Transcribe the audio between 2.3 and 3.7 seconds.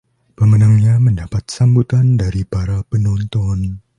para penonton.